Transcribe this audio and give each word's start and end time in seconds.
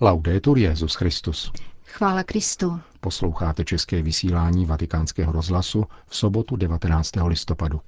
Laudetur 0.00 0.58
Jezus 0.58 0.94
Christus. 0.94 1.52
Chvála 1.84 2.22
Kristu. 2.22 2.80
Posloucháte 3.00 3.64
české 3.64 4.02
vysílání 4.02 4.66
Vatikánského 4.66 5.32
rozhlasu 5.32 5.84
v 6.06 6.16
sobotu 6.16 6.56
19. 6.56 7.12
listopadu. 7.26 7.80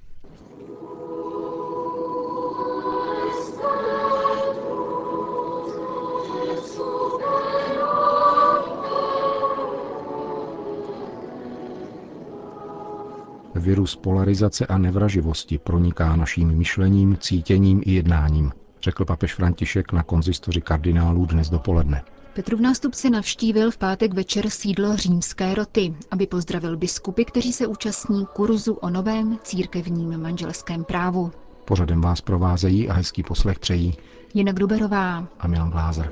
Virus 13.55 13.95
polarizace 13.95 14.65
a 14.65 14.77
nevraživosti 14.77 15.57
proniká 15.57 16.15
naším 16.15 16.57
myšlením, 16.57 17.17
cítěním 17.17 17.81
i 17.85 17.91
jednáním, 17.91 18.51
řekl 18.81 19.05
papež 19.05 19.35
František 19.35 19.91
na 19.91 20.03
konzistoři 20.03 20.61
kardinálů 20.61 21.25
dnes 21.25 21.49
dopoledne. 21.49 22.03
Petrův 22.33 22.59
nástupce 22.59 23.09
navštívil 23.09 23.71
v 23.71 23.77
pátek 23.77 24.13
večer 24.13 24.49
sídlo 24.49 24.97
římské 24.97 25.55
roty, 25.55 25.93
aby 26.11 26.27
pozdravil 26.27 26.77
biskupy, 26.77 27.25
kteří 27.25 27.53
se 27.53 27.67
účastní 27.67 28.25
kurzu 28.33 28.73
o 28.73 28.89
novém 28.89 29.39
církevním 29.43 30.21
manželském 30.21 30.83
právu. 30.83 31.31
Pořadem 31.65 32.01
vás 32.01 32.21
provázejí 32.21 32.89
a 32.89 32.93
hezký 32.93 33.23
poslech 33.23 33.59
přejí 33.59 33.97
Jinak 34.33 34.55
Gruberová 34.55 35.27
a 35.39 35.47
Milan 35.47 35.69
Glázer. 35.69 36.11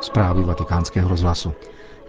Zprávy 0.00 0.42
vatikánského 0.42 1.08
rozhlasu. 1.08 1.52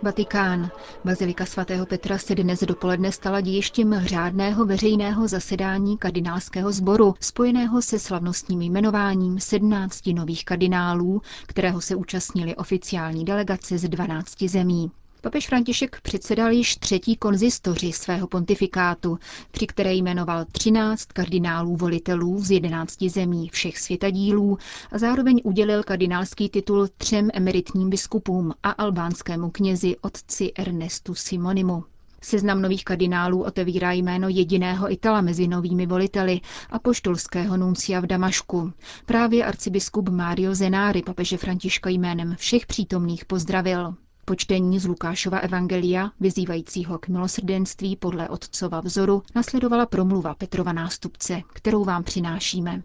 Vatikán. 0.02 0.72
Bazilika 1.06 1.46
svatého 1.46 1.86
Petra 1.86 2.18
se 2.18 2.36
dnes 2.36 2.60
dopoledne 2.64 3.12
stala 3.12 3.42
dějištěm 3.42 4.02
řádného 4.06 4.66
veřejného 4.66 5.28
zasedání 5.28 5.98
kardinálského 5.98 6.72
sboru, 6.72 7.14
spojeného 7.20 7.82
se 7.82 8.00
slavnostním 8.00 8.62
jmenováním 8.62 9.40
17 9.40 10.08
nových 10.08 10.46
kardinálů, 10.46 11.22
kterého 11.48 11.82
se 11.82 11.96
účastnili 11.96 12.56
oficiální 12.56 13.26
delegace 13.26 13.78
z 13.78 13.90
12 13.90 14.44
zemí. 14.44 14.92
Papež 15.22 15.48
František 15.48 16.02
předsedal 16.02 16.52
již 16.52 16.76
třetí 16.76 17.16
konzistoři 17.16 17.92
svého 17.94 18.28
pontifikátu, 18.28 19.20
při 19.52 19.68
které 19.68 19.94
jmenoval 19.94 20.46
13 20.52 21.06
kardinálů 21.06 21.76
volitelů 21.76 22.44
z 22.44 22.52
11 22.52 23.04
zemí 23.04 23.50
všech 23.50 23.80
světadílů 23.80 24.58
a 24.92 24.98
zároveň 24.98 25.42
udělil 25.44 25.84
kardinálský 25.84 26.50
titul 26.50 26.88
třem 26.98 27.30
emeritním 27.34 27.90
biskupům 27.90 28.54
a 28.64 28.70
albánskému 28.70 29.50
knězi 29.50 29.96
otci 30.02 30.52
Ernestu 30.56 31.16
Simonimu. 31.16 31.84
Seznam 32.22 32.62
nových 32.62 32.84
kardinálů 32.84 33.44
otevírá 33.44 33.92
jméno 33.92 34.30
jediného 34.30 34.92
Itala 34.92 35.22
mezi 35.22 35.48
novými 35.48 35.86
voliteli 35.86 36.42
a 36.70 36.80
poštolského 36.80 37.58
nuncia 37.58 38.00
v 38.00 38.06
Damašku. 38.06 38.74
Právě 39.06 39.46
arcibiskup 39.46 40.10
Mario 40.10 40.56
Zenári 40.56 41.02
papeže 41.04 41.38
Františka 41.38 41.90
jménem 41.90 42.36
všech 42.38 42.66
přítomných 42.66 43.26
pozdravil. 43.26 43.96
Počtení 44.30 44.80
z 44.80 44.86
Lukášova 44.86 45.40
evangelia, 45.40 46.12
vyzývajícího 46.20 46.98
k 46.98 47.08
milosrdenství 47.08 47.96
podle 47.96 48.30
otcova 48.30 48.82
vzoru, 48.82 49.24
nasledovala 49.36 49.86
promluva 49.86 50.36
Petrova 50.36 50.74
nástupce, 50.74 51.42
kterou 51.54 51.84
vám 51.84 52.04
přinášíme. 52.04 52.84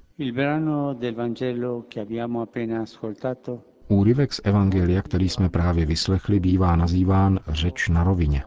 Úryvek 3.88 4.32
z 4.32 4.40
evangelia, 4.44 5.02
který 5.02 5.28
jsme 5.28 5.48
právě 5.48 5.86
vyslechli, 5.86 6.40
bývá 6.40 6.76
nazýván 6.76 7.40
řeč 7.48 7.88
na 7.88 8.04
rovině. 8.04 8.44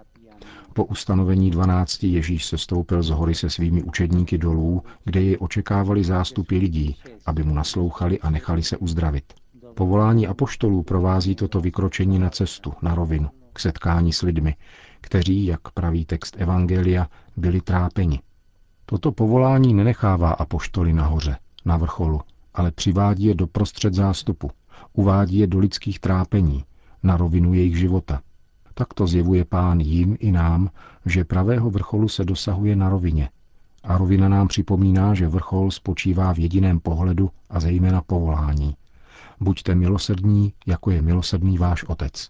Po 0.73 0.85
ustanovení 0.85 1.51
12 1.51 2.03
Ježíš 2.03 2.45
se 2.45 2.57
stoupil 2.57 3.03
z 3.03 3.09
hory 3.09 3.35
se 3.35 3.49
svými 3.49 3.83
učedníky 3.83 4.37
dolů, 4.37 4.83
kde 5.03 5.21
ji 5.21 5.37
očekávali 5.37 6.03
zástupy 6.03 6.57
lidí, 6.57 6.95
aby 7.25 7.43
mu 7.43 7.53
naslouchali 7.53 8.19
a 8.19 8.29
nechali 8.29 8.63
se 8.63 8.77
uzdravit. 8.77 9.23
Povolání 9.75 10.27
apoštolů 10.27 10.83
provází 10.83 11.35
toto 11.35 11.61
vykročení 11.61 12.19
na 12.19 12.29
cestu, 12.29 12.73
na 12.81 12.95
rovinu, 12.95 13.29
k 13.53 13.59
setkání 13.59 14.13
s 14.13 14.21
lidmi, 14.21 14.55
kteří, 15.01 15.45
jak 15.45 15.71
praví 15.73 16.05
text 16.05 16.35
Evangelia, 16.37 17.07
byli 17.37 17.61
trápeni. 17.61 18.21
Toto 18.85 19.11
povolání 19.11 19.73
nenechává 19.73 20.31
apoštoly 20.31 20.93
nahoře, 20.93 21.37
na 21.65 21.77
vrcholu, 21.77 22.21
ale 22.53 22.71
přivádí 22.71 23.25
je 23.25 23.35
do 23.35 23.47
prostřed 23.47 23.93
zástupu, 23.93 24.51
uvádí 24.93 25.37
je 25.37 25.47
do 25.47 25.59
lidských 25.59 25.99
trápení, 25.99 26.63
na 27.03 27.17
rovinu 27.17 27.53
jejich 27.53 27.77
života. 27.77 28.21
Tak 28.73 28.93
to 28.93 29.07
zjevuje 29.07 29.45
pán 29.45 29.79
jim 29.79 30.17
i 30.19 30.31
nám, 30.31 30.69
že 31.05 31.23
pravého 31.23 31.69
vrcholu 31.69 32.07
se 32.07 32.25
dosahuje 32.25 32.75
na 32.75 32.89
rovině. 32.89 33.29
A 33.83 33.97
rovina 33.97 34.29
nám 34.29 34.47
připomíná, 34.47 35.13
že 35.13 35.27
vrchol 35.27 35.71
spočívá 35.71 36.33
v 36.33 36.39
jediném 36.39 36.79
pohledu 36.79 37.29
a 37.49 37.59
zejména 37.59 38.01
povolání– 38.01 38.75
Buďte 39.39 39.75
milosrdní, 39.75 40.53
jako 40.65 40.91
je 40.91 41.01
milosrdný 41.01 41.57
váš 41.57 41.83
otec. 41.83 42.29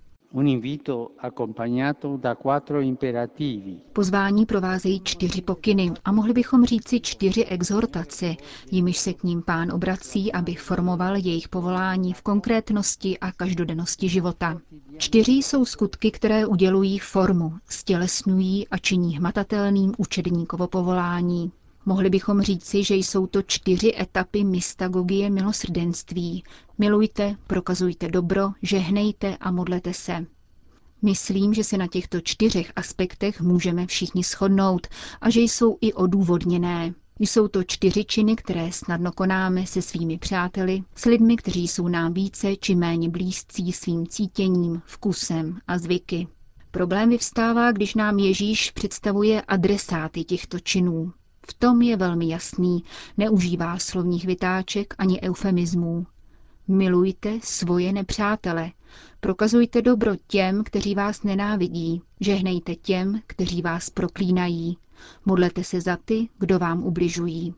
Pozvání 3.93 4.45
provázejí 4.45 5.01
čtyři 5.03 5.41
pokyny 5.41 5.91
a 6.05 6.11
mohli 6.11 6.33
bychom 6.33 6.65
říci 6.65 6.99
čtyři 7.01 7.45
exhortace, 7.45 8.35
jimiž 8.71 8.97
se 8.97 9.13
k 9.13 9.23
ním 9.23 9.41
pán 9.41 9.71
obrací, 9.71 10.31
aby 10.33 10.55
formoval 10.55 11.15
jejich 11.15 11.49
povolání 11.49 12.13
v 12.13 12.21
konkrétnosti 12.21 13.19
a 13.19 13.31
každodennosti 13.31 14.09
života. 14.09 14.57
Čtyři 14.97 15.31
jsou 15.31 15.65
skutky, 15.65 16.11
které 16.11 16.45
udělují 16.45 16.99
formu, 16.99 17.53
stělesňují 17.69 18.67
a 18.67 18.77
činí 18.77 19.17
hmatatelným 19.17 19.93
učedníkovo 19.97 20.67
povolání. 20.67 21.51
Mohli 21.85 22.09
bychom 22.09 22.41
říci, 22.41 22.83
že 22.83 22.95
jsou 22.95 23.27
to 23.27 23.41
čtyři 23.41 23.93
etapy 23.99 24.43
mystagogie 24.43 25.29
milosrdenství. 25.29 26.43
Milujte, 26.77 27.35
prokazujte 27.47 28.07
dobro, 28.07 28.51
žehnejte 28.61 29.37
a 29.37 29.51
modlete 29.51 29.93
se. 29.93 30.25
Myslím, 31.01 31.53
že 31.53 31.63
se 31.63 31.77
na 31.77 31.87
těchto 31.87 32.21
čtyřech 32.21 32.71
aspektech 32.75 33.41
můžeme 33.41 33.87
všichni 33.87 34.23
shodnout 34.23 34.87
a 35.21 35.29
že 35.29 35.41
jsou 35.41 35.77
i 35.81 35.93
odůvodněné. 35.93 36.93
Jsou 37.19 37.47
to 37.47 37.63
čtyři 37.63 38.05
činy, 38.05 38.35
které 38.35 38.71
snadno 38.71 39.11
konáme 39.11 39.65
se 39.67 39.81
svými 39.81 40.17
přáteli, 40.17 40.83
s 40.95 41.05
lidmi, 41.05 41.35
kteří 41.37 41.67
jsou 41.67 41.87
nám 41.87 42.13
více 42.13 42.55
či 42.55 42.75
méně 42.75 43.09
blízcí 43.09 43.71
svým 43.71 44.07
cítěním, 44.07 44.81
vkusem 44.85 45.59
a 45.67 45.77
zvyky. 45.77 46.27
Problém 46.71 47.09
vyvstává, 47.09 47.71
když 47.71 47.95
nám 47.95 48.19
Ježíš 48.19 48.71
představuje 48.71 49.41
adresáty 49.41 50.23
těchto 50.23 50.59
činů. 50.59 51.13
V 51.47 51.53
tom 51.53 51.81
je 51.81 51.97
velmi 51.97 52.29
jasný, 52.29 52.83
neužívá 53.17 53.79
slovních 53.79 54.25
vytáček 54.25 54.95
ani 54.97 55.21
eufemismů. 55.21 56.05
Milujte 56.67 57.39
svoje 57.43 57.93
nepřátele, 57.93 58.71
prokazujte 59.19 59.81
dobro 59.81 60.11
těm, 60.27 60.63
kteří 60.63 60.95
vás 60.95 61.23
nenávidí, 61.23 62.01
žehnejte 62.19 62.75
těm, 62.75 63.21
kteří 63.27 63.61
vás 63.61 63.89
proklínají, 63.89 64.77
modlete 65.25 65.63
se 65.63 65.81
za 65.81 65.97
ty, 66.05 66.29
kdo 66.39 66.59
vám 66.59 66.83
ubližují. 66.83 67.53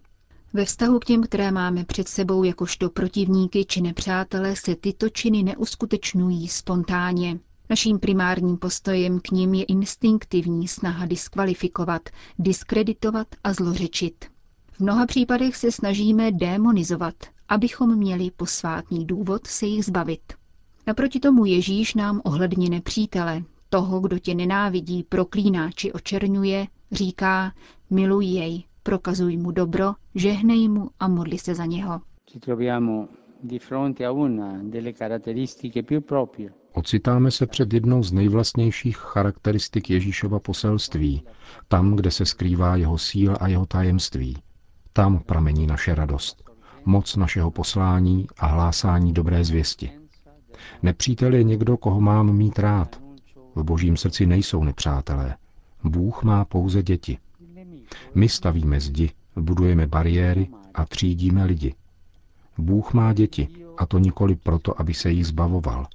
Ve 0.54 0.66
vztahu 0.66 1.00
k 1.00 1.06
těm, 1.06 1.24
které 1.24 1.52
máme 1.52 1.86
před 1.86 2.08
sebou 2.08 2.44
jakožto 2.44 2.90
protivníky 2.90 3.66
či 3.66 3.82
nepřátele, 3.82 4.56
se 4.56 4.76
tyto 4.76 5.10
činy 5.10 5.44
neuskutečňují 5.44 6.48
spontánně. 6.48 7.40
Naším 7.70 8.00
primárním 8.00 8.58
postojem 8.58 9.20
k 9.20 9.32
ním 9.32 9.54
je 9.54 9.64
instinktivní 9.64 10.68
snaha 10.68 11.06
diskvalifikovat, 11.06 12.02
diskreditovat 12.40 13.28
a 13.44 13.54
zlořečit. 13.54 14.26
V 14.72 14.80
mnoha 14.80 15.06
případech 15.06 15.56
se 15.56 15.72
snažíme 15.72 16.32
démonizovat, 16.32 17.14
abychom 17.50 17.96
měli 17.98 18.32
posvátný 18.32 19.06
důvod 19.06 19.48
se 19.48 19.66
jich 19.66 19.86
zbavit. 19.86 20.34
Naproti 20.88 21.20
tomu 21.20 21.46
Ježíš 21.46 21.94
nám 21.96 22.22
ohledně 22.24 22.70
nepřítele, 22.70 23.44
toho, 23.70 24.00
kdo 24.00 24.20
tě 24.20 24.36
nenávidí, 24.36 25.04
proklíná 25.04 25.72
či 25.72 25.92
očerňuje, 25.94 26.68
říká, 26.92 27.54
miluj 27.90 28.26
jej, 28.26 28.64
prokazuj 28.84 29.38
mu 29.38 29.52
dobro, 29.52 29.94
žehnej 30.16 30.70
mu 30.70 30.90
a 31.00 31.08
modli 31.08 31.38
se 31.38 31.56
za 31.56 31.66
něho. 31.66 32.02
Ci 32.30 32.40
troviamo 32.40 33.08
di 33.44 33.60
fronte 33.60 34.06
a 34.06 34.12
una 34.12 34.60
delle 34.64 34.94
caratteristiche 34.94 35.84
più 35.84 36.02
proprie 36.02 36.54
Ocitáme 36.78 37.32
se 37.32 37.48
před 37.48 37.74
jednou 37.74 38.04
z 38.04 38.12
nejvlastnějších 38.12 38.98
charakteristik 38.98 39.90
Ježíšova 39.90 40.40
poselství, 40.40 41.24
tam, 41.68 41.96
kde 41.96 42.12
se 42.12 42.26
skrývá 42.26 42.76
jeho 42.76 42.98
síla 42.98 43.36
a 43.36 43.48
jeho 43.48 43.66
tajemství. 43.66 44.38
Tam 44.94 45.20
pramení 45.20 45.68
naše 45.68 45.96
radost, 45.96 46.44
moc 46.86 47.16
našeho 47.16 47.52
poslání 47.52 48.28
a 48.38 48.48
hlásání 48.48 49.14
dobré 49.14 49.44
zvěsti. 49.44 49.92
Nepřítel 50.84 51.34
je 51.34 51.44
někdo, 51.44 51.78
koho 51.78 52.02
mám 52.02 52.36
mít 52.36 52.60
rád. 52.60 53.02
V 53.56 53.64
božím 53.64 53.98
srdci 53.98 54.26
nejsou 54.26 54.64
nepřátelé. 54.64 55.36
Bůh 55.84 56.24
má 56.24 56.46
pouze 56.46 56.84
děti. 56.84 57.18
My 58.16 58.30
stavíme 58.30 58.80
zdi, 58.80 59.12
budujeme 59.36 59.88
bariéry 59.88 60.48
a 60.74 60.86
třídíme 60.86 61.46
lidi. 61.46 61.76
Bůh 62.58 62.94
má 62.94 63.14
děti, 63.14 63.48
a 63.78 63.86
to 63.86 64.00
nikoli 64.00 64.36
proto, 64.36 64.82
aby 64.82 64.94
se 64.94 65.12
jich 65.12 65.28
zbavoval, 65.28 65.88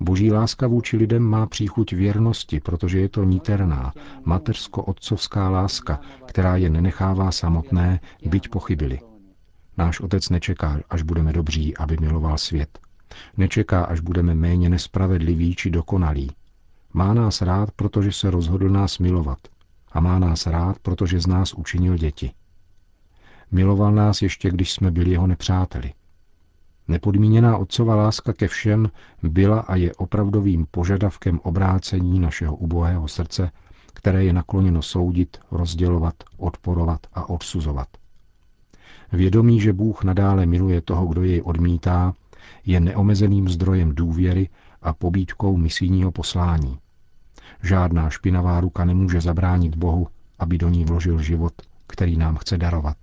Boží 0.00 0.32
láska 0.32 0.66
vůči 0.66 0.96
lidem 0.96 1.22
má 1.22 1.46
příchuť 1.46 1.92
věrnosti, 1.92 2.60
protože 2.60 3.00
je 3.00 3.08
to 3.08 3.24
niterná, 3.24 3.92
mateřsko-otcovská 4.24 5.50
láska, 5.50 6.00
která 6.26 6.56
je 6.56 6.70
nenechává 6.70 7.32
samotné, 7.32 8.00
byť 8.26 8.48
pochybili. 8.48 9.00
Náš 9.78 10.00
otec 10.00 10.28
nečeká, 10.28 10.80
až 10.90 11.02
budeme 11.02 11.32
dobří, 11.32 11.76
aby 11.76 11.96
miloval 12.00 12.38
svět. 12.38 12.78
Nečeká, 13.36 13.84
až 13.84 14.00
budeme 14.00 14.34
méně 14.34 14.68
nespravedliví 14.68 15.54
či 15.54 15.70
dokonalí. 15.70 16.30
Má 16.92 17.14
nás 17.14 17.42
rád, 17.42 17.70
protože 17.70 18.12
se 18.12 18.30
rozhodl 18.30 18.68
nás 18.68 18.98
milovat. 18.98 19.38
A 19.92 20.00
má 20.00 20.18
nás 20.18 20.46
rád, 20.46 20.78
protože 20.78 21.20
z 21.20 21.26
nás 21.26 21.54
učinil 21.54 21.96
děti. 21.96 22.32
Miloval 23.50 23.92
nás 23.92 24.22
ještě, 24.22 24.50
když 24.50 24.72
jsme 24.72 24.90
byli 24.90 25.10
jeho 25.10 25.26
nepřáteli. 25.26 25.92
Nepodmíněná 26.88 27.58
otcová 27.58 27.96
láska 27.96 28.32
ke 28.32 28.48
všem 28.48 28.90
byla 29.22 29.60
a 29.60 29.76
je 29.76 29.94
opravdovým 29.94 30.66
požadavkem 30.70 31.40
obrácení 31.42 32.20
našeho 32.20 32.56
ubohého 32.56 33.08
srdce, 33.08 33.50
které 33.94 34.24
je 34.24 34.32
nakloněno 34.32 34.82
soudit, 34.82 35.36
rozdělovat, 35.50 36.14
odporovat 36.36 37.00
a 37.12 37.28
odsuzovat. 37.28 37.88
Vědomí, 39.12 39.60
že 39.60 39.72
Bůh 39.72 40.04
nadále 40.04 40.46
miluje 40.46 40.80
toho, 40.80 41.06
kdo 41.06 41.22
jej 41.22 41.42
odmítá, 41.44 42.14
je 42.66 42.80
neomezeným 42.80 43.48
zdrojem 43.48 43.94
důvěry 43.94 44.48
a 44.82 44.92
pobídkou 44.92 45.56
misijního 45.56 46.12
poslání. 46.12 46.78
Žádná 47.62 48.10
špinavá 48.10 48.60
ruka 48.60 48.84
nemůže 48.84 49.20
zabránit 49.20 49.76
Bohu, 49.76 50.08
aby 50.38 50.58
do 50.58 50.68
ní 50.68 50.84
vložil 50.84 51.22
život, 51.22 51.52
který 51.86 52.16
nám 52.16 52.36
chce 52.36 52.58
darovat. 52.58 52.96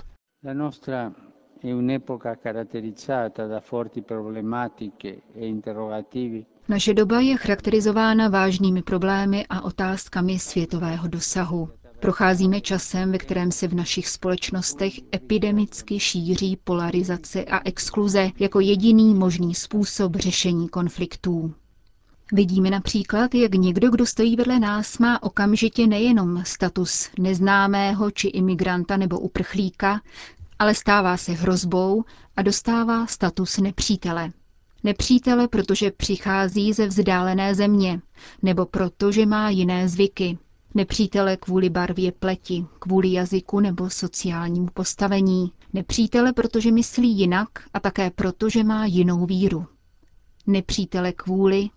La 0.46 0.54
nostra 0.54 1.12
e 1.64 2.00
naše 6.68 6.94
doba 6.94 7.20
je 7.20 7.38
charakterizována 7.38 8.28
vážnými 8.30 8.82
problémy 8.82 9.46
a 9.50 9.62
otázkami 9.62 10.40
světového 10.40 11.08
dosahu. 11.08 11.70
Procházíme 12.00 12.62
časem, 12.62 13.12
ve 13.12 13.18
kterém 13.18 13.52
se 13.52 13.68
v 13.68 13.74
našich 13.76 14.08
společnostech 14.08 14.94
epidemicky 15.16 16.00
šíří 16.00 16.58
polarizace 16.64 17.46
a 17.46 17.62
exkluze 17.66 18.30
jako 18.40 18.60
jediný 18.60 19.14
možný 19.16 19.56
způsob 19.56 20.16
řešení 20.16 20.70
konfliktů. 20.70 21.54
Vidíme 22.34 22.70
například, 22.70 23.36
jak 23.36 23.52
někdo, 23.56 23.90
kdo 23.92 24.06
stojí 24.06 24.36
vedle 24.36 24.60
nás, 24.60 24.98
má 24.98 25.24
okamžitě 25.24 25.88
nejenom 25.88 26.44
status 26.46 27.10
neznámého 27.20 28.12
či 28.12 28.28
imigranta 28.28 28.98
nebo 28.98 29.20
uprchlíka, 29.20 30.02
ale 30.62 30.76
stává 30.76 31.18
se 31.18 31.32
hrozbou 31.32 32.04
a 32.38 32.42
dostává 32.42 33.08
status 33.08 33.58
nepřítele. 33.58 34.32
Nepřítele, 34.84 35.48
protože 35.48 35.92
přichází 35.92 36.74
ze 36.74 36.88
vzdálené 36.88 37.56
země, 37.56 38.02
nebo 38.42 38.66
proto, 38.66 39.12
že 39.12 39.26
má 39.26 39.50
jiné 39.50 39.90
zvyky. 39.90 40.38
Nepřítele 40.74 41.38
kvůli 41.38 41.70
barvě 41.70 42.12
pleti, 42.12 42.66
kvůli 42.80 43.12
jazyku 43.12 43.60
nebo 43.60 43.90
sociálnímu 43.90 44.68
postavení. 44.74 45.52
Nepřítele, 45.74 46.34
protože 46.34 46.72
myslí 46.72 47.20
jinak 47.20 47.50
a 47.74 47.80
také 47.80 48.10
proto, 48.12 48.50
že 48.50 48.64
má 48.64 48.86
jinou 48.86 49.26
víru. 49.26 49.66
Nepřítele 50.48 51.12
kvůli. 51.12 51.70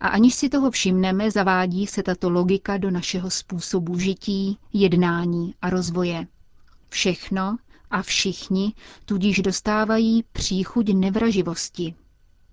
A 0.00 0.08
aniž 0.08 0.34
si 0.34 0.48
toho 0.48 0.70
všimneme, 0.70 1.30
zavádí 1.30 1.86
se 1.86 2.02
tato 2.02 2.30
logika 2.30 2.76
do 2.76 2.90
našeho 2.90 3.30
způsobu 3.30 3.98
žití, 3.98 4.58
jednání 4.72 5.54
a 5.62 5.70
rozvoje. 5.70 6.26
Všechno 6.88 7.56
a 7.90 8.02
všichni 8.02 8.72
tudíž 9.04 9.38
dostávají 9.42 10.24
příchuť 10.32 10.94
nevraživosti, 10.94 11.94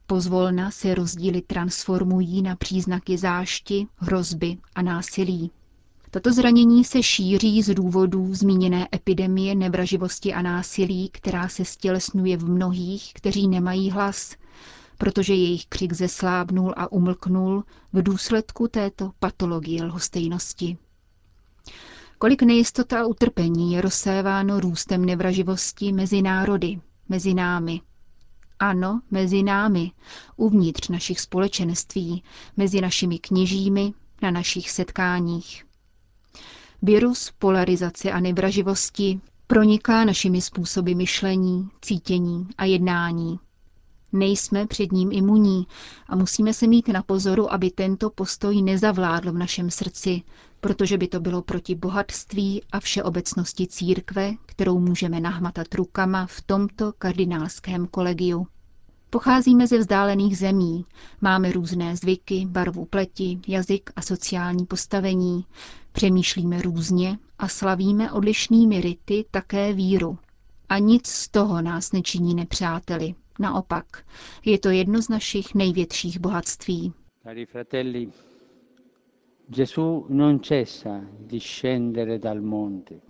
Pozvolna 0.07 0.71
se 0.71 0.95
rozdíly 0.95 1.41
transformují 1.41 2.41
na 2.41 2.55
příznaky 2.55 3.17
zášti, 3.17 3.87
hrozby 3.95 4.57
a 4.75 4.81
násilí. 4.81 5.51
Tato 6.11 6.33
zranění 6.33 6.83
se 6.83 7.03
šíří 7.03 7.61
z 7.61 7.73
důvodů 7.75 8.33
zmíněné 8.35 8.87
epidemie 8.95 9.55
nevraživosti 9.55 10.33
a 10.33 10.41
násilí, 10.41 11.09
která 11.13 11.47
se 11.49 11.65
stělesňuje 11.65 12.37
v 12.37 12.49
mnohých, 12.49 13.13
kteří 13.13 13.47
nemají 13.47 13.91
hlas, 13.91 14.35
protože 14.97 15.33
jejich 15.33 15.65
křik 15.65 15.93
zeslábnul 15.93 16.73
a 16.77 16.91
umlknul 16.91 17.63
v 17.93 18.03
důsledku 18.03 18.67
této 18.67 19.11
patologie 19.19 19.83
lhostejnosti. 19.83 20.77
Kolik 22.23 22.41
nejistota 22.41 23.01
a 23.01 23.05
utrpení 23.05 23.73
je 23.73 23.81
rozséváno 23.81 24.59
růstem 24.59 25.05
nevraživosti 25.05 25.91
mezi 25.91 26.21
národy, 26.21 26.81
mezi 27.09 27.33
námi– 27.33 27.81
ano, 28.59 29.01
mezi 29.11 29.43
námi, 29.43 29.91
uvnitř 30.37 30.89
našich 30.89 31.19
společenství, 31.19 32.23
mezi 32.57 32.81
našimi 32.81 33.19
kněžími, 33.19 33.93
na 34.21 34.31
našich 34.31 34.71
setkáních. 34.71 35.65
Virus 36.81 37.31
polarizace 37.39 38.11
a 38.11 38.19
nevraživosti 38.19 39.19
proniká 39.47 40.05
našimi 40.05 40.41
způsoby 40.41 40.93
myšlení, 40.93 41.69
cítění 41.81 42.47
a 42.57 42.65
jednání. 42.65 43.39
Nejsme 44.11 44.67
před 44.67 44.91
ním 44.91 45.11
imunní 45.11 45.67
a 46.07 46.15
musíme 46.15 46.53
se 46.53 46.67
mít 46.67 46.87
na 46.87 47.03
pozoru, 47.03 47.53
aby 47.53 47.71
tento 47.71 48.09
postoj 48.09 48.61
nezavládl 48.61 49.31
v 49.31 49.37
našem 49.37 49.71
srdci, 49.71 50.21
protože 50.63 50.97
by 50.97 51.07
to 51.07 51.19
bylo 51.19 51.41
proti 51.41 51.75
bohatství 51.75 52.61
a 52.71 52.79
všeobecnosti 52.79 53.67
církve, 53.67 54.31
kterou 54.45 54.79
můžeme 54.79 55.19
nahmatat 55.19 55.75
rukama 55.75 56.25
v 56.25 56.41
tomto 56.41 56.93
kardinálském 56.97 57.87
kolegiu. 57.87 58.47
Pocházíme 59.09 59.67
ze 59.67 59.77
vzdálených 59.77 60.37
zemí, 60.37 60.85
máme 61.21 61.51
různé 61.51 61.95
zvyky, 61.95 62.45
barvu 62.49 62.85
pleti, 62.85 63.39
jazyk 63.47 63.89
a 63.95 64.01
sociální 64.01 64.65
postavení, 64.65 65.45
přemýšlíme 65.91 66.61
různě 66.61 67.17
a 67.39 67.47
slavíme 67.47 68.11
odlišnými 68.11 68.81
rity 68.81 69.25
také 69.31 69.73
víru. 69.73 70.17
A 70.69 70.77
nic 70.77 71.07
z 71.07 71.29
toho 71.29 71.61
nás 71.61 71.91
nečiní 71.91 72.35
nepřáteli. 72.35 73.15
Naopak, 73.39 73.85
je 74.45 74.59
to 74.59 74.69
jedno 74.69 75.01
z 75.01 75.09
našich 75.09 75.55
největších 75.55 76.19
bohatství. 76.19 76.93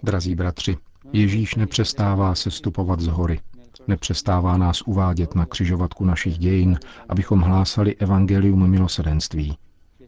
Drazí 0.04 0.36
bratři, 0.36 0.78
Ježíš 1.14 1.56
nepřestává 1.56 2.36
se 2.36 2.52
stupovat 2.52 3.00
z 3.00 3.08
hory. 3.08 3.40
Nepřestává 3.88 4.58
nás 4.58 4.82
uvádět 4.82 5.36
na 5.36 5.46
křižovatku 5.46 6.06
našich 6.06 6.38
dějin, 6.38 6.80
abychom 7.10 7.42
hlásali 7.42 7.96
evangelium 7.96 8.70
milosedenství. 8.70 9.58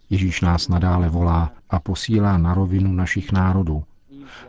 Ježíš 0.09 0.41
nás 0.41 0.67
nadále 0.67 1.09
volá 1.09 1.51
a 1.69 1.79
posílá 1.79 2.37
na 2.37 2.53
rovinu 2.53 2.93
našich 2.93 3.31
národů. 3.31 3.83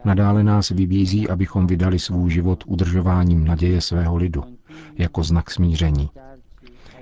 Nadále 0.05 0.45
nás 0.45 0.69
vybízí, 0.69 1.29
abychom 1.29 1.67
vydali 1.67 1.99
svůj 1.99 2.31
život 2.31 2.65
udržováním 2.67 3.45
naděje 3.45 3.81
svého 3.81 4.17
lidu, 4.17 4.45
jako 4.99 5.23
znak 5.23 5.51
smíření. 5.51 6.11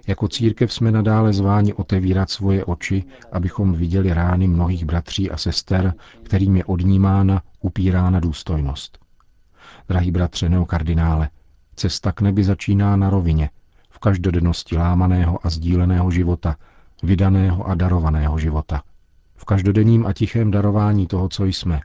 Jako 0.07 0.29
církev 0.29 0.73
jsme 0.73 0.91
nadále 0.91 1.33
zváni 1.33 1.75
otevírat 1.75 2.31
svoje 2.31 2.65
oči, 2.65 3.05
abychom 3.33 3.73
viděli 3.73 4.15
rány 4.15 4.49
mnohých 4.49 4.85
bratří 4.85 5.31
a 5.31 5.37
sester, 5.37 5.95
kterým 6.23 6.57
je 6.57 6.65
odnímána, 6.65 7.43
upírána 7.61 8.21
důstojnost. 8.21 8.99
Drahý 9.89 10.11
bratře 10.11 10.49
neokardinále, 10.49 11.31
Cesta 11.77 12.13
k 12.13 12.21
nebi 12.21 12.45
začíná 12.45 12.97
na 12.97 13.11
rovině, 13.11 13.51
v 13.91 13.99
každodennosti 13.99 14.77
lámaného 14.77 15.47
a 15.47 15.51
sdíleného 15.51 16.11
života, 16.11 16.57
vydaného 17.03 17.69
a 17.69 17.75
darovaného 17.75 18.39
života. 18.39 18.83
V 19.37 19.45
každodenním 19.45 20.07
a 20.07 20.13
tichém 20.13 20.51
darování 20.51 21.07
toho, 21.07 21.29
co 21.29 21.45
jsme. 21.45 21.81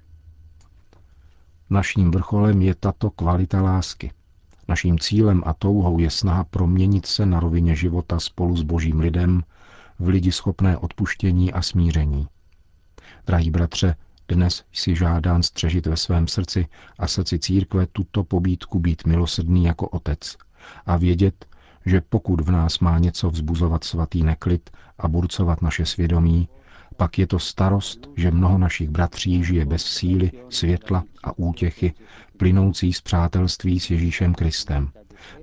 Naším 1.69 2.11
vrcholem 2.11 2.61
je 2.61 2.75
tato 2.75 3.09
kvalita 3.09 3.61
lásky. 3.61 4.11
Naším 4.69 4.99
cílem 4.99 5.43
a 5.45 5.53
touhou 5.53 5.99
je 5.99 6.09
snaha 6.09 6.43
proměnit 6.43 7.05
se 7.05 7.25
na 7.25 7.39
rovině 7.39 7.75
života 7.75 8.19
spolu 8.19 8.57
s 8.57 8.63
božím 8.63 8.99
lidem 8.99 9.43
v 9.99 10.07
lidi 10.07 10.31
schopné 10.31 10.77
odpuštění 10.77 11.53
a 11.53 11.61
smíření. 11.61 12.27
Drahý 13.25 13.51
bratře, 13.51 13.95
dnes 14.27 14.63
si 14.73 14.95
žádán 14.95 15.43
střežit 15.43 15.85
ve 15.85 15.97
svém 15.97 16.27
srdci 16.27 16.67
a 16.99 17.07
srdci 17.07 17.39
církve 17.39 17.87
tuto 17.87 18.23
pobídku 18.23 18.79
být 18.79 19.05
milosrdný 19.05 19.63
jako 19.63 19.87
otec 19.87 20.37
a 20.85 20.97
vědět, 20.97 21.45
že 21.85 22.01
pokud 22.01 22.41
v 22.41 22.51
nás 22.51 22.79
má 22.79 22.99
něco 22.99 23.29
vzbuzovat 23.29 23.83
svatý 23.83 24.23
neklid 24.23 24.69
a 24.97 25.07
burcovat 25.07 25.61
naše 25.61 25.85
svědomí, 25.85 26.49
pak 26.97 27.19
je 27.19 27.27
to 27.27 27.39
starost, 27.39 28.09
že 28.15 28.31
mnoho 28.31 28.57
našich 28.57 28.89
bratří 28.89 29.43
žije 29.43 29.65
bez 29.65 29.83
síly, 29.85 30.31
světla 30.49 31.03
a 31.23 31.37
útěchy, 31.37 31.93
plynoucí 32.37 32.93
z 32.93 33.01
přátelství 33.01 33.79
s 33.79 33.89
Ježíšem 33.89 34.33
Kristem, 34.33 34.89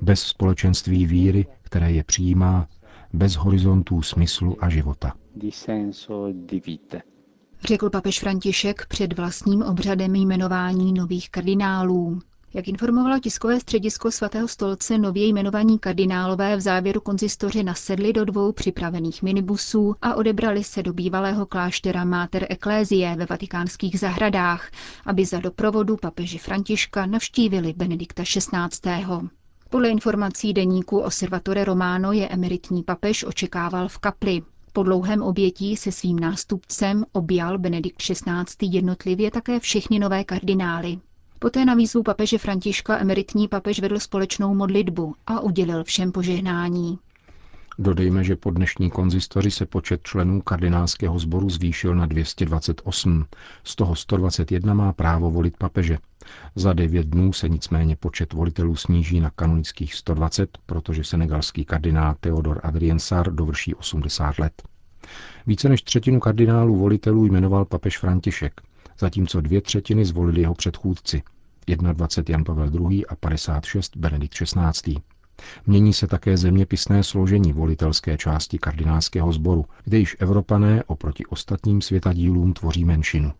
bez 0.01 0.21
společenství 0.21 1.07
víry, 1.07 1.47
které 1.63 1.93
je 1.93 2.05
přijímá, 2.05 2.67
bez 3.13 3.35
horizontů 3.37 4.03
smyslu 4.03 4.65
a 4.65 4.69
života. 4.69 5.13
Řekl 7.65 7.91
papež 7.91 8.21
František 8.21 8.87
před 8.87 9.17
vlastním 9.17 9.63
obřadem 9.63 10.15
jmenování 10.15 10.93
nových 10.93 11.31
kardinálů. 11.31 12.21
Jak 12.57 12.69
informovalo 12.69 13.19
tiskové 13.21 13.61
středisko 13.61 14.11
svatého 14.11 14.49
stolce, 14.49 14.99
nově 14.99 15.27
jmenovaní 15.27 15.79
kardinálové 15.79 16.57
v 16.57 16.61
závěru 16.61 17.01
konzistoře 17.01 17.63
nasedli 17.63 18.13
do 18.13 18.25
dvou 18.25 18.53
připravených 18.53 19.23
minibusů 19.23 19.95
a 20.03 20.15
odebrali 20.15 20.65
se 20.65 20.83
do 20.83 20.93
bývalého 20.93 21.47
kláštera 21.47 22.05
Mater 22.05 22.47
Ecclesiae 22.51 23.17
ve 23.17 23.27
vatikánských 23.27 23.99
zahradách, 23.99 24.71
aby 25.07 25.25
za 25.25 25.41
doprovodu 25.41 25.97
papeže 25.97 26.39
Františka 26.39 27.07
navštívili 27.07 27.73
Benedikta 27.73 28.23
XVI. 28.23 29.07
Podle 29.71 29.89
informací 29.89 30.53
deníku 30.53 30.99
Osservatore 30.99 31.65
Romano 31.65 32.13
je 32.13 32.29
emeritní 32.29 32.83
papež 32.83 33.25
očekával 33.25 33.89
v 33.89 33.99
kapli. 33.99 34.43
Po 34.73 34.83
dlouhém 34.83 35.23
obětí 35.23 35.77
se 35.77 35.93
svým 35.93 36.19
nástupcem 36.19 37.05
objal 37.13 37.59
Benedikt 37.59 37.97
XVI. 38.03 38.45
jednotlivě 38.63 39.31
také 39.31 39.61
všechny 39.61 39.99
nové 39.99 40.25
kardinály. 40.25 40.99
Poté 41.39 41.65
na 41.65 41.75
výzvu 41.75 42.03
papeže 42.03 42.39
Františka 42.39 42.99
emeritní 42.99 43.49
papež 43.49 43.81
vedl 43.81 43.99
společnou 43.99 44.55
modlitbu 44.55 45.15
a 45.27 45.41
udělil 45.41 45.85
všem 45.85 46.13
požehnání. 46.13 46.99
Dodejme, 47.79 48.25
že 48.25 48.37
po 48.37 48.51
dnešní 48.51 48.91
konzistoři 48.91 49.51
se 49.51 49.67
počet 49.67 50.03
členů 50.03 50.41
kardinálského 50.41 51.19
sboru 51.19 51.51
zvýšil 51.51 51.95
na 51.95 52.07
228. 52.07 53.25
Z 53.65 53.77
toho 53.77 53.95
121 53.97 54.75
má 54.75 54.93
právo 54.93 55.31
volit 55.31 55.57
papeže. 55.57 55.99
Za 56.55 56.73
devět 56.73 57.07
dnů 57.07 57.33
se 57.33 57.49
nicméně 57.49 57.97
počet 57.97 58.33
volitelů 58.33 58.77
sníží 58.77 59.21
na 59.21 59.31
kanonických 59.31 59.95
120, 59.95 60.59
protože 60.67 61.05
senegalský 61.05 61.65
kardinál 61.65 62.15
Theodor 62.21 62.61
Adrien 62.63 62.99
Sar 62.99 63.35
dovrší 63.35 63.75
80 63.75 64.39
let. 64.39 64.63
Více 65.47 65.69
než 65.69 65.83
třetinu 65.83 66.21
kardinálů 66.21 66.77
volitelů 66.77 67.25
jmenoval 67.25 67.65
papež 67.65 67.99
František, 67.99 68.61
zatímco 68.99 69.41
dvě 69.41 69.61
třetiny 69.61 70.05
zvolili 70.05 70.41
jeho 70.41 70.55
předchůdci. 70.55 71.23
21 71.67 72.33
Jan 72.33 72.45
Pavel 72.45 72.91
II. 72.91 73.07
a 73.07 73.17
56 73.17 73.97
Benedikt 73.97 74.35
XVI. 74.35 74.97
Mění 75.67 75.93
se 75.93 76.07
také 76.07 76.37
zeměpisné 76.37 77.03
složení 77.03 77.53
volitelské 77.53 78.17
části 78.17 78.59
kardinálského 78.59 79.33
sboru, 79.33 79.65
kde 79.85 79.99
již 79.99 80.17
Evropané 80.19 80.85
oproti 80.85 81.27
ostatním 81.27 81.81
světadílům 81.81 82.53
tvoří 82.53 82.85
menšinu. 82.85 83.33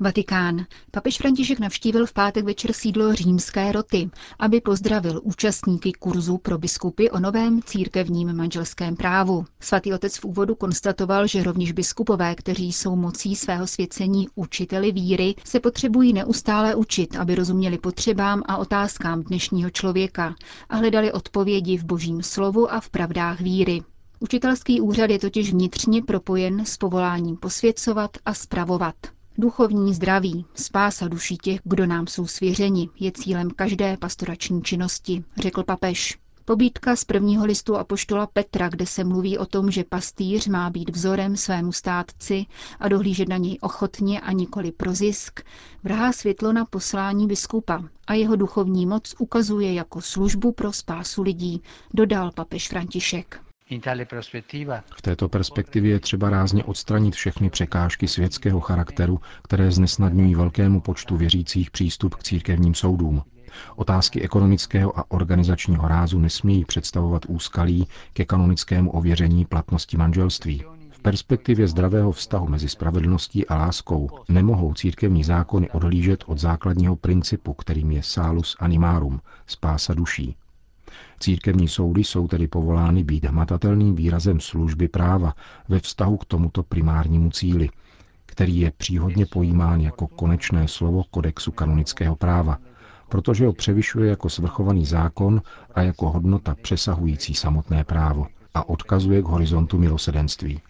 Vatikán. 0.00 0.66
Papež 0.90 1.18
František 1.18 1.58
navštívil 1.58 2.06
v 2.06 2.12
pátek 2.12 2.44
večer 2.44 2.72
sídlo 2.72 3.14
římské 3.14 3.72
roty, 3.72 4.10
aby 4.38 4.60
pozdravil 4.60 5.20
účastníky 5.24 5.92
kurzu 5.92 6.38
pro 6.38 6.58
biskupy 6.58 7.10
o 7.10 7.20
novém 7.20 7.62
církevním 7.62 8.32
manželském 8.36 8.96
právu. 8.96 9.44
Svatý 9.60 9.92
otec 9.92 10.16
v 10.18 10.24
úvodu 10.24 10.54
konstatoval, 10.54 11.26
že 11.26 11.42
rovněž 11.42 11.72
biskupové, 11.72 12.34
kteří 12.34 12.72
jsou 12.72 12.96
mocí 12.96 13.36
svého 13.36 13.66
svěcení 13.66 14.28
učiteli 14.34 14.92
víry, 14.92 15.34
se 15.44 15.60
potřebují 15.60 16.12
neustále 16.12 16.74
učit, 16.74 17.16
aby 17.16 17.34
rozuměli 17.34 17.78
potřebám 17.78 18.42
a 18.46 18.56
otázkám 18.56 19.22
dnešního 19.22 19.70
člověka 19.70 20.34
a 20.68 20.76
hledali 20.76 21.12
odpovědi 21.12 21.78
v 21.78 21.84
božím 21.84 22.22
slovu 22.22 22.72
a 22.72 22.80
v 22.80 22.90
pravdách 22.90 23.40
víry. 23.40 23.82
Učitelský 24.20 24.80
úřad 24.80 25.10
je 25.10 25.18
totiž 25.18 25.52
vnitřně 25.52 26.02
propojen 26.02 26.64
s 26.66 26.76
povoláním 26.76 27.36
posvěcovat 27.36 28.10
a 28.24 28.34
spravovat. 28.34 28.94
Duchovní 29.38 29.94
zdraví, 29.94 30.46
spása 30.54 31.08
duší 31.08 31.36
těch, 31.36 31.60
kdo 31.64 31.86
nám 31.86 32.06
jsou 32.06 32.26
svěřeni, 32.26 32.88
je 33.00 33.12
cílem 33.12 33.50
každé 33.50 33.96
pastorační 33.96 34.62
činnosti, 34.62 35.24
řekl 35.36 35.62
papež. 35.62 36.18
Pobídka 36.44 36.96
z 36.96 37.04
prvního 37.04 37.44
listu 37.46 37.76
apoštola 37.76 38.26
Petra, 38.26 38.68
kde 38.68 38.86
se 38.86 39.04
mluví 39.04 39.38
o 39.38 39.46
tom, 39.46 39.70
že 39.70 39.84
pastýř 39.84 40.46
má 40.46 40.70
být 40.70 40.90
vzorem 40.90 41.36
svému 41.36 41.72
státci 41.72 42.46
a 42.80 42.88
dohlížet 42.88 43.28
na 43.28 43.36
něj 43.36 43.58
ochotně 43.60 44.20
a 44.20 44.32
nikoli 44.32 44.72
pro 44.72 44.94
zisk, 44.94 45.40
vrhá 45.82 46.12
světlo 46.12 46.52
na 46.52 46.64
poslání 46.64 47.26
biskupa 47.26 47.82
a 48.06 48.14
jeho 48.14 48.36
duchovní 48.36 48.86
moc 48.86 49.14
ukazuje 49.18 49.72
jako 49.74 50.00
službu 50.00 50.52
pro 50.52 50.72
spásu 50.72 51.22
lidí, 51.22 51.62
dodal 51.94 52.30
papež 52.32 52.68
František. 52.68 53.45
V 54.96 55.02
této 55.02 55.28
perspektivě 55.28 55.90
je 55.90 56.00
třeba 56.00 56.30
rázně 56.30 56.64
odstranit 56.64 57.14
všechny 57.14 57.50
překážky 57.50 58.08
světského 58.08 58.60
charakteru, 58.60 59.20
které 59.42 59.70
znesnadňují 59.70 60.34
velkému 60.34 60.80
počtu 60.80 61.16
věřících 61.16 61.70
přístup 61.70 62.14
k 62.14 62.22
církevním 62.22 62.74
soudům. 62.74 63.22
Otázky 63.76 64.22
ekonomického 64.22 64.98
a 64.98 65.10
organizačního 65.10 65.88
rázu 65.88 66.18
nesmějí 66.18 66.64
představovat 66.64 67.22
úskalí 67.28 67.88
ke 68.12 68.24
kanonickému 68.24 68.90
ověření 68.90 69.44
platnosti 69.44 69.96
manželství. 69.96 70.64
V 70.90 71.00
perspektivě 71.02 71.68
zdravého 71.68 72.12
vztahu 72.12 72.48
mezi 72.48 72.68
spravedlností 72.68 73.46
a 73.46 73.56
láskou 73.56 74.10
nemohou 74.28 74.74
církevní 74.74 75.24
zákony 75.24 75.70
odhlížet 75.70 76.24
od 76.26 76.38
základního 76.38 76.96
principu, 76.96 77.54
kterým 77.54 77.90
je 77.90 78.02
salus 78.02 78.56
animarum, 78.58 79.20
spása 79.46 79.94
duší. 79.94 80.36
Církevní 81.20 81.68
soudy 81.68 82.04
jsou 82.04 82.28
tedy 82.28 82.48
povolány 82.48 83.04
být 83.04 83.24
hmatatelným 83.24 83.94
výrazem 83.94 84.40
služby 84.40 84.88
práva 84.88 85.34
ve 85.68 85.80
vztahu 85.80 86.16
k 86.16 86.24
tomuto 86.24 86.62
primárnímu 86.62 87.30
cíli, 87.30 87.68
který 88.26 88.60
je 88.60 88.72
příhodně 88.76 89.26
pojímán 89.26 89.80
jako 89.80 90.06
konečné 90.06 90.68
slovo 90.68 91.02
kodexu 91.10 91.52
kanonického 91.52 92.16
práva, 92.16 92.58
protože 93.08 93.46
ho 93.46 93.52
převyšuje 93.52 94.10
jako 94.10 94.28
svrchovaný 94.30 94.86
zákon 94.86 95.42
a 95.74 95.82
jako 95.82 96.10
hodnota 96.10 96.56
přesahující 96.62 97.34
samotné 97.34 97.84
právo 97.84 98.26
a 98.54 98.68
odkazuje 98.68 99.22
k 99.22 99.24
horizontu 99.24 99.78
milosedenství. 99.78 100.60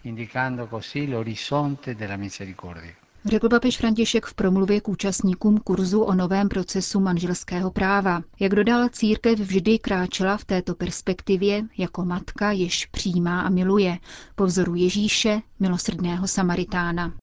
Řekl 3.25 3.49
papež 3.49 3.77
František 3.77 4.25
v 4.25 4.33
promluvě 4.33 4.81
k 4.81 4.87
účastníkům 4.87 5.57
kurzu 5.57 6.01
o 6.01 6.13
novém 6.13 6.49
procesu 6.49 6.99
manželského 6.99 7.71
práva. 7.71 8.23
Jak 8.39 8.55
dodal, 8.55 8.89
církev 8.89 9.39
vždy 9.39 9.79
kráčela 9.79 10.37
v 10.37 10.45
této 10.45 10.75
perspektivě 10.75 11.63
jako 11.77 12.05
matka, 12.05 12.51
jež 12.51 12.85
přijímá 12.85 13.41
a 13.41 13.49
miluje, 13.49 13.97
po 14.35 14.45
vzoru 14.45 14.75
Ježíše, 14.75 15.41
milosrdného 15.59 16.27
Samaritána. 16.27 17.13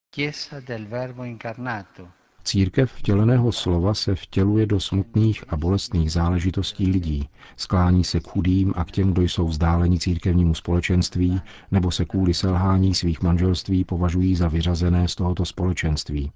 Církev 2.45 2.93
vtěleného 2.93 3.53
slova 3.53 3.95
se 3.95 4.15
vtěluje 4.15 4.67
do 4.67 4.81
smutných 4.81 5.45
a 5.49 5.57
bolestných 5.57 6.13
záležitostí 6.13 6.87
lidí, 6.87 7.29
sklání 7.57 8.05
se 8.05 8.21
k 8.21 8.29
chudým 8.29 8.75
a 8.77 8.85
k 8.85 8.91
těm, 8.91 9.13
kdo 9.13 9.23
jsou 9.23 9.49
vzdáleni 9.49 9.99
církevnímu 9.99 10.55
společenství, 10.55 11.41
nebo 11.71 11.91
se 11.91 12.05
kvůli 12.05 12.35
selhání 12.35 12.95
svých 12.95 13.23
manželství 13.23 13.85
považují 13.85 14.37
za 14.37 14.49
vyřazené 14.49 15.09
z 15.09 15.15
tohoto 15.15 15.45
společenství. 15.45 16.31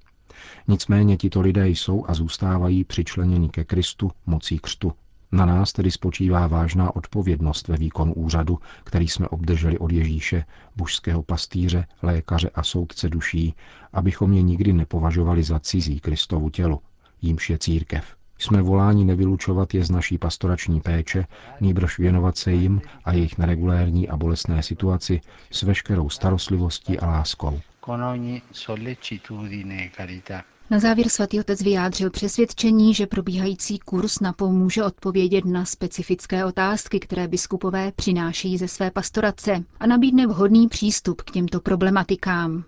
Nicméně 0.69 1.17
tito 1.17 1.41
lidé 1.41 1.69
jsou 1.69 2.05
a 2.09 2.15
zůstávají 2.15 2.85
přičleněni 2.85 3.49
ke 3.49 3.65
Kristu 3.65 4.11
mocí 4.27 4.59
křtu, 4.59 4.93
na 5.33 5.47
nás 5.47 5.73
tedy 5.73 5.91
spočívá 5.91 6.47
vážná 6.47 6.97
odpovědnost 6.97 7.69
ve 7.69 7.77
výkonu 7.77 8.15
úřadu, 8.15 8.59
který 8.85 9.09
jsme 9.09 9.29
obdrželi 9.29 9.79
od 9.79 9.93
Ježíše, 9.93 10.45
božského 10.77 11.23
pastýře, 11.23 11.87
lékaře 12.03 12.51
a 12.55 12.63
soudce 12.63 13.09
duší, 13.09 13.55
abychom 13.93 14.33
je 14.33 14.43
nikdy 14.43 14.73
nepovažovali 14.73 15.43
za 15.43 15.59
cizí 15.59 16.01
Kristovu 16.01 16.51
tělo, 16.51 16.79
jímž 17.23 17.51
je 17.51 17.59
církev. 17.59 18.19
Jsme 18.39 18.63
voláni 18.63 19.05
nevylučovat 19.05 19.75
je 19.75 19.85
z 19.85 19.91
naší 19.91 20.19
pastorační 20.19 20.81
péče, 20.81 21.27
nýbrž 21.61 21.99
věnovat 21.99 22.37
se 22.37 22.53
jim 22.53 22.81
a 23.05 23.13
jejich 23.13 23.39
neregulérní 23.39 24.09
a 24.09 24.17
bolestné 24.17 24.63
situaci 24.63 25.21
s 25.51 25.63
veškerou 25.63 26.09
starostlivostí 26.09 26.99
a 26.99 27.07
láskou. 27.07 27.61
Con 27.85 28.05
ogni 28.05 28.43
sollecitudine 28.53 29.75
e 29.85 29.91
carità. 29.97 30.43
Na 30.71 30.79
závěr 30.79 31.09
svatý 31.09 31.41
otec 31.41 31.63
vyjádřil 31.63 32.11
přesvědčení, 32.11 32.95
že 32.95 33.07
probíhající 33.07 33.79
kurz 33.79 34.21
napomůže 34.21 34.85
odpovědět 34.85 35.45
na 35.45 35.65
specifické 35.65 36.45
otázky, 36.45 37.01
které 37.01 37.29
biskupové 37.29 37.93
přinášejí 37.93 38.59
ze 38.59 38.69
své 38.69 38.91
pastorace 38.91 39.65
a 39.81 39.87
nabídne 39.87 40.27
vhodný 40.27 40.69
přístup 40.69 41.23
k 41.23 41.31
těmto 41.31 41.61
problematikám. 41.61 42.65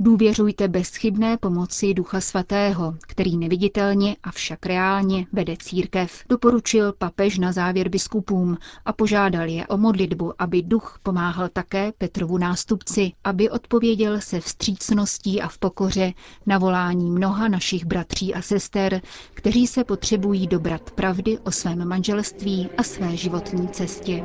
Důvěřujte 0.00 0.68
bezchybné 0.68 1.36
pomoci 1.36 1.94
Ducha 1.94 2.20
Svatého, 2.20 2.94
který 3.02 3.36
neviditelně, 3.36 4.16
avšak 4.22 4.66
reálně 4.66 5.26
vede 5.32 5.56
církev, 5.56 6.24
doporučil 6.28 6.92
papež 6.92 7.38
na 7.38 7.52
závěr 7.52 7.88
biskupům 7.88 8.58
a 8.84 8.92
požádal 8.92 9.48
je 9.48 9.66
o 9.66 9.76
modlitbu, 9.76 10.32
aby 10.38 10.62
duch 10.62 10.98
pomáhal 11.02 11.48
také 11.48 11.92
Petrovu 11.98 12.38
nástupci, 12.38 13.12
aby 13.24 13.50
odpověděl 13.50 14.20
se 14.20 14.40
vstřícností 14.40 15.40
a 15.42 15.48
v 15.48 15.58
pokoře 15.58 16.12
na 16.46 16.58
volání 16.58 17.10
mnoha 17.10 17.48
našich 17.48 17.84
bratří 17.84 18.34
a 18.34 18.42
sester, 18.42 19.00
kteří 19.34 19.66
se 19.66 19.84
potřebují 19.84 20.46
dobrat 20.46 20.90
pravdy 20.90 21.38
o 21.38 21.50
svém 21.50 21.88
manželství 21.88 22.68
a 22.78 22.82
své 22.82 23.16
životní 23.16 23.68
cestě. 23.68 24.24